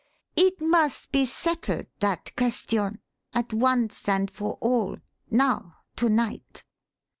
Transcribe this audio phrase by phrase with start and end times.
[0.35, 3.01] It must be settled, that question,
[3.35, 4.97] at once and for all
[5.29, 6.63] now to night."